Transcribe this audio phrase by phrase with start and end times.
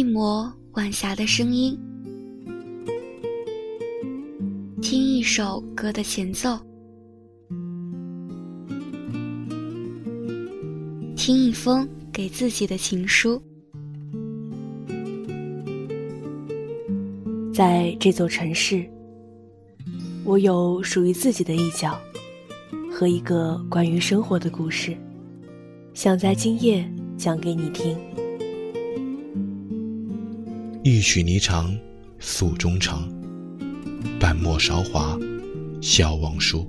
[0.00, 1.78] 一抹晚霞的声音，
[4.80, 6.58] 听一首歌的前奏，
[11.14, 13.38] 听一封给自己的情书。
[17.52, 18.88] 在这座城市，
[20.24, 22.00] 我有属于自己的一角
[22.90, 24.96] 和一个关于生活的故事，
[25.92, 27.94] 想在今夜讲给你听。
[30.92, 31.72] 一曲霓裳
[32.18, 33.08] 诉衷肠，
[34.18, 35.16] 半陌韶华
[35.80, 36.68] 笑忘书。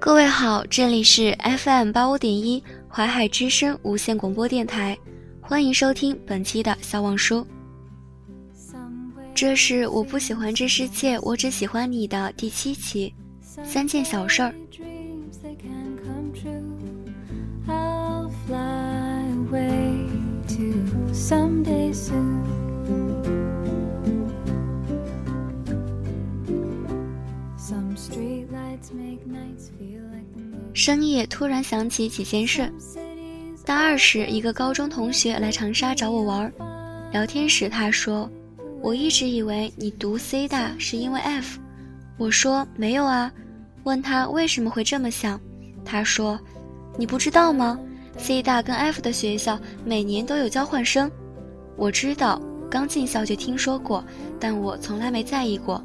[0.00, 4.96] 各位好，这里是 FM 八五点一淮海之声无线广播电台，
[5.42, 7.46] 欢迎收听本期的小网书。
[9.34, 13.12] 这是我不喜欢这世界，我只喜欢你的第七期，
[13.42, 14.54] 三件小事儿。
[30.82, 32.72] 深夜突然想起几件事。
[33.66, 36.50] 大二时，一个高中同学来长沙找我玩，
[37.12, 38.26] 聊天时他说
[38.80, 41.60] ：“我一直以为你读 C 大是因为 F。”
[42.16, 43.30] 我说：“没有啊。”
[43.84, 45.38] 问他为什么会这么想，
[45.84, 46.40] 他说
[46.96, 47.78] ：“你不知道吗
[48.16, 51.10] ？C 大跟 F 的学校每年都有交换生。”
[51.76, 54.02] 我知道，刚进校就听说过，
[54.40, 55.84] 但我从来没在意过。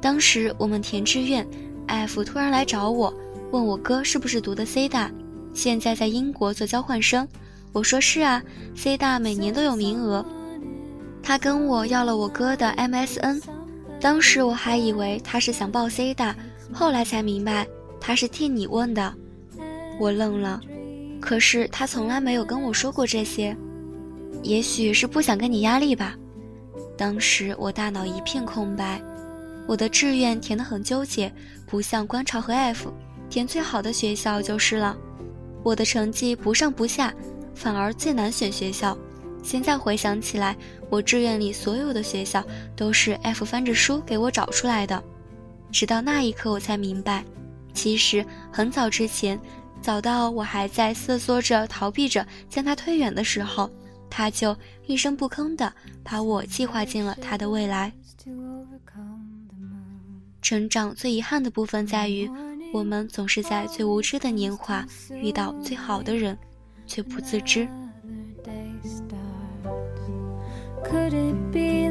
[0.00, 1.46] 当时我们填志愿
[1.88, 3.12] ，F 突然来找我。
[3.54, 5.08] 问我哥是不是读的 C 大，
[5.52, 7.26] 现在在英国做交换生。
[7.72, 8.42] 我说是啊
[8.74, 10.26] ，C 大每年都有名额。
[11.22, 13.40] 他跟我要了我哥的 MSN，
[14.00, 16.34] 当时我还以为他是想报 C 大，
[16.72, 17.64] 后来才明白
[18.00, 19.14] 他是替你问的。
[20.00, 20.60] 我愣了，
[21.20, 23.56] 可是他从来没有跟我说过这些，
[24.42, 26.16] 也许是不想给你压力吧。
[26.98, 29.00] 当时我大脑一片空白，
[29.68, 31.32] 我的志愿填得很纠结，
[31.68, 32.92] 不像观潮和 F。
[33.34, 34.96] 填最好的学校就是了，
[35.64, 37.12] 我的成绩不上不下，
[37.52, 38.96] 反而最难选学校。
[39.42, 40.56] 现在回想起来，
[40.88, 42.44] 我志愿里所有的学校
[42.76, 45.02] 都是 F 翻着书给我找出来的。
[45.72, 47.24] 直到那一刻，我才明白，
[47.72, 49.36] 其实很早之前，
[49.82, 53.68] 早到我还在瑟缩着逃避着将他推远的时候，
[54.08, 54.56] 他就
[54.86, 55.72] 一声不吭地
[56.04, 57.92] 把我计划进了他的未来。
[60.40, 62.30] 成长最遗憾的部分在于。
[62.74, 66.36] 我们总是在最无知的年华遇到最好的人，
[66.88, 67.68] 却不自知。
[71.52, 71.84] 第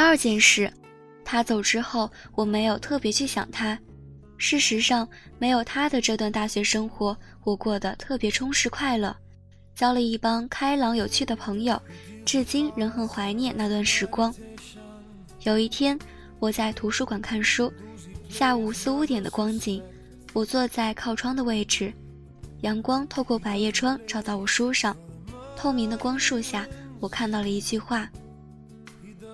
[0.00, 0.72] 第二件事，
[1.26, 3.78] 他走之后，我没有特别去想他。
[4.38, 5.06] 事实上，
[5.38, 7.14] 没有他的这段大学生活，
[7.44, 9.14] 我过得特别充实快乐，
[9.74, 11.78] 交了一帮开朗有趣的朋友，
[12.24, 14.34] 至今仍很怀念那段时光。
[15.42, 15.98] 有一天，
[16.38, 17.70] 我在图书馆看书，
[18.30, 19.82] 下午四五点的光景，
[20.32, 21.92] 我坐在靠窗的位置，
[22.62, 24.96] 阳光透过百叶窗照到我书上，
[25.54, 26.66] 透明的光束下，
[27.00, 28.10] 我看到了一句话。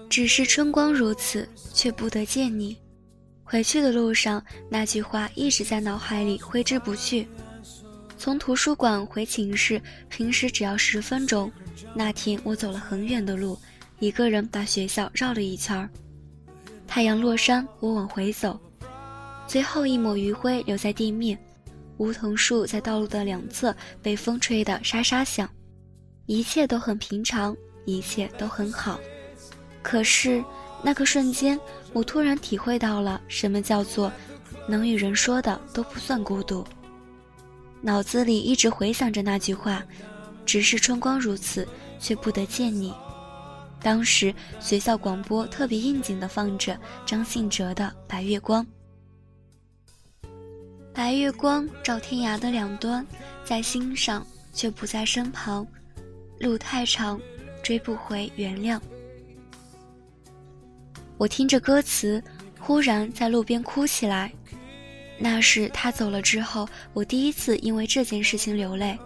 [0.09, 2.77] 只是春光如此，却不得见你。
[3.45, 7.29] 回去的路上，那句话一直在脑海里挥之不去。
[8.19, 11.51] 从图书馆回寝室，平时只要十分钟。
[11.95, 13.59] 那天我走了很远的路，
[13.99, 15.89] 一个人把学校绕了一圈儿。
[16.87, 18.59] 太阳落山，我往回走，
[19.47, 21.39] 最后一抹余晖留在地面，
[21.99, 25.49] 梧桐树在道路的两侧被风吹得沙沙响，
[26.27, 27.55] 一切都很平常，
[27.85, 28.99] 一切都很好。
[29.87, 30.45] 可是
[30.83, 31.57] 那个瞬间，
[31.93, 34.11] 我突然体会到了什么叫做
[34.69, 36.67] 能与人说的都不算孤独。
[37.81, 39.85] 脑子里一直回想着那句话
[40.45, 41.65] ：“只是春光如此，
[42.01, 42.93] 却不得见你。”
[43.81, 48.67] 当时学校广播特别应景的放着张信哲的《白月光》。
[50.93, 53.07] 白月光照天涯的两端，
[53.45, 55.65] 在心上却不在身旁，
[56.41, 57.21] 路太长，
[57.63, 58.81] 追不回原谅。
[61.19, 62.23] 我听着歌词，
[62.59, 64.31] 忽然在路边哭起来。
[65.19, 68.99] 那是他走了之后，我第一次因为这件事情流泪。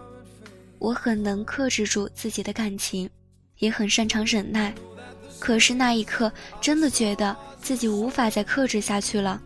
[0.79, 3.09] 我很能克制住自己的感情，
[3.59, 4.75] 也很擅长忍耐，
[5.39, 9.41] 可是那一刻，真的觉得自己无法再克制下去了。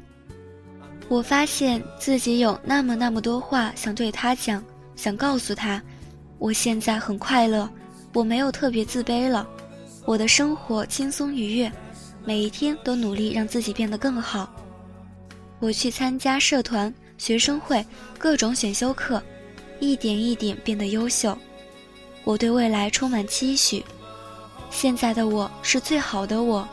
[1.08, 4.64] 我发现自己有那么那么多话想对他讲，
[4.96, 5.82] 想告诉他，
[6.38, 7.68] 我现在很快乐，
[8.12, 9.46] 我没有特别自卑了，
[10.06, 11.70] 我的生活轻松愉悦，
[12.24, 14.50] 每一天都努力让自己变得更好。
[15.60, 17.84] 我去参加社团、学生会、
[18.18, 19.22] 各种选修课，
[19.80, 21.36] 一点一点变得优秀。
[22.24, 23.84] 我对未来充满期许。
[24.70, 26.66] 现在的我是最好的我，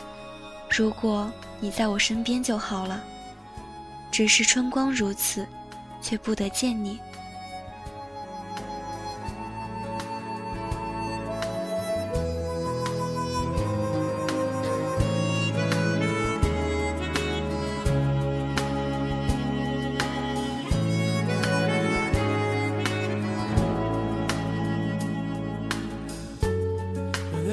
[0.69, 3.03] 如果你在我身边就好了。
[4.11, 5.45] 只是春光如此，
[6.01, 6.99] 却不得见你。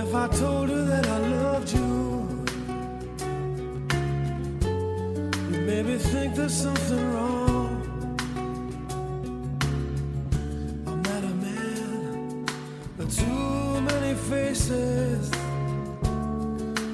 [0.09, 2.47] if I told her that I loved you?
[5.51, 7.69] You maybe think there's something wrong.
[10.87, 12.47] I met a man
[12.97, 15.31] with too many faces.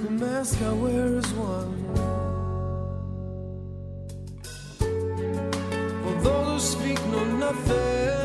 [0.05, 1.73] The mask I wear is one.
[6.03, 8.24] For those who speak know nothing.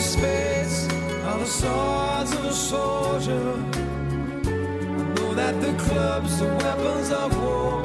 [0.00, 0.88] the spades
[1.26, 3.52] are the swords of a soldier.
[4.46, 7.79] I know that the clubs are weapons of war.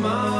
[0.00, 0.37] My.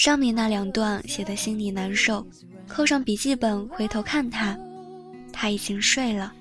[0.00, 2.26] 上面那两段写的心里难受，
[2.66, 4.58] 扣上笔记本回头看他，
[5.30, 6.32] 他已经睡了。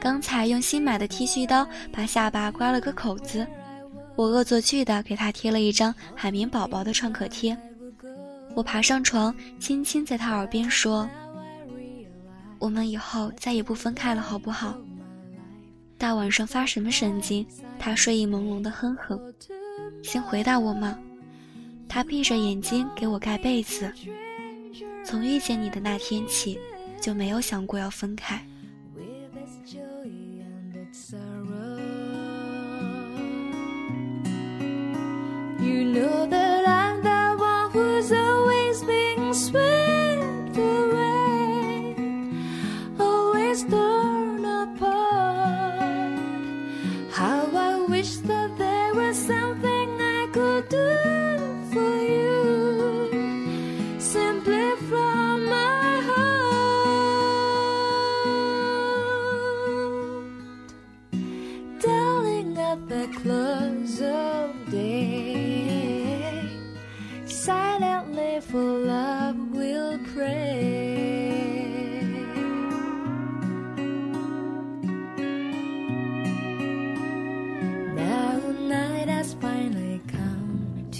[0.00, 3.46] 刚才用新买的剃须刀把下巴刮了个口子，
[4.16, 7.56] 我恶作剧的给他贴了一张海绵宝宝的创可贴。
[8.52, 11.08] 我爬上床，轻轻在他耳边说
[12.58, 14.76] ：“我们以后再也不分开了，好不好？”
[15.96, 17.46] 大晚上发什么神经？
[17.78, 19.16] 他睡意朦胧的哼哼。
[20.02, 20.98] 先回答我嘛。
[21.88, 23.92] 他闭着眼睛给我盖被子。
[25.04, 26.58] 从遇见你的那天起
[27.00, 28.40] 就没有想过要分开。
[47.14, 49.51] How i wish that there was some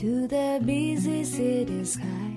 [0.02, 2.34] to the busy city sky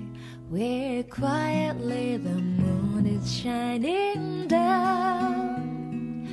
[0.48, 6.28] where quietly the moon is shining down.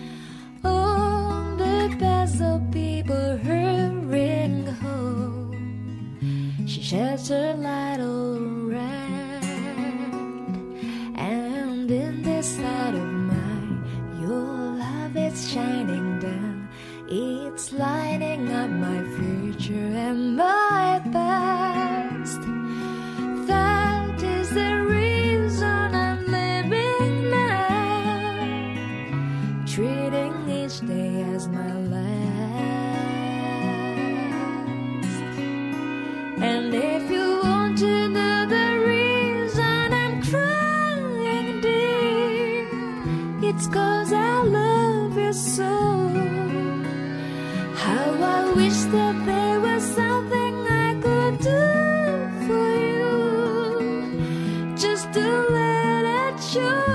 [0.63, 8.37] On the paths of people hurrying home she sheds her light all
[8.69, 9.73] around.
[11.17, 13.83] And in this side of mine
[14.21, 16.69] your love is shining down.
[17.09, 19.01] It's lighting up my
[56.63, 56.92] you.